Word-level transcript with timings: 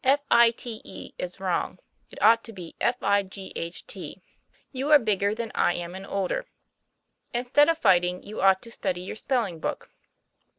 Fife 0.31 0.65
is 1.19 1.39
wrong; 1.39 1.77
it 2.09 2.19
ought 2.23 2.43
to 2.45 2.51
be 2.51 2.73
fight. 2.99 3.37
You 4.71 4.89
are 4.89 4.97
biger 4.97 5.35
than 5.35 5.51
i 5.53 5.75
am 5.75 5.93
and 5.93 6.07
older. 6.07 6.47
Insted 7.35 7.69
of 7.69 7.77
fighting 7.77 8.23
you 8.23 8.41
ought 8.41 8.63
to 8.63 8.71
study 8.71 9.01
your 9.01 9.15
speling 9.15 9.59
book. 9.59 9.91